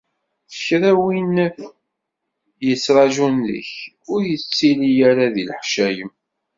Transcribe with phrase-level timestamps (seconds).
[0.63, 1.35] Kra n wid
[2.67, 3.73] yettraǧun deg-k,
[4.13, 6.11] ur ttilin ara di leḥcayem.